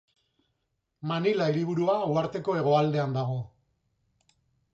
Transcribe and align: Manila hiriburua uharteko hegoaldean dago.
Manila 1.11 1.49
hiriburua 1.51 1.99
uharteko 2.13 2.57
hegoaldean 2.61 3.15
dago. 3.19 3.37